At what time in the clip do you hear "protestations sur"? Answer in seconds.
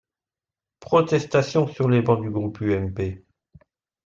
0.79-1.87